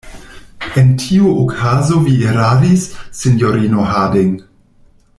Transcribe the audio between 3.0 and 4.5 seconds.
sinjorino Harding.